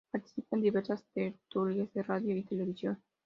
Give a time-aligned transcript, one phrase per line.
[0.11, 2.97] Participa en diversas tertulias de radio y televisión.